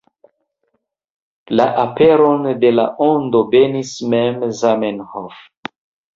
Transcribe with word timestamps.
La 1.59 1.67
aperon 1.81 2.47
de 2.65 2.73
La 2.79 2.87
Ondo 3.09 3.43
benis 3.53 3.93
mem 4.17 4.43
Zamenhof. 4.65 5.47